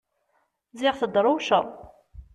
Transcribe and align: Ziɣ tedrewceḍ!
Ziɣ 0.79 0.95
tedrewceḍ! 0.99 1.65